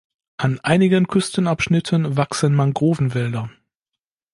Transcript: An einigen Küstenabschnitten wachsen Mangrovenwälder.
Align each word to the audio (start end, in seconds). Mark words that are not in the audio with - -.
An 0.37 0.59
einigen 0.61 1.05
Küstenabschnitten 1.05 2.17
wachsen 2.17 2.55
Mangrovenwälder. 2.55 3.51